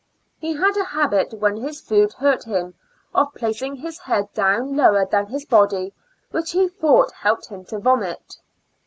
[0.39, 2.73] He had a habit, when his food hm^t him,
[3.13, 5.91] of placing his head down lower than his bod}^,
[6.31, 8.37] which he thought helped him to vomit.